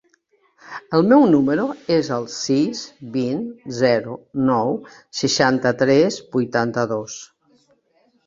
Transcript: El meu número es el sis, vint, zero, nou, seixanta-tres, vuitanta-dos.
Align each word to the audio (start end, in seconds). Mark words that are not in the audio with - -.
El 0.99 1.03
meu 1.09 1.25
número 1.33 1.65
es 1.95 2.07
el 2.15 2.23
sis, 2.35 2.79
vint, 3.17 3.43
zero, 3.81 4.15
nou, 4.47 4.73
seixanta-tres, 5.21 6.17
vuitanta-dos. 6.37 7.19